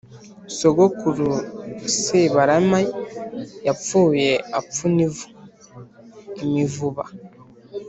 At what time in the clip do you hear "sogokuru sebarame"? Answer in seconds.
0.57-2.79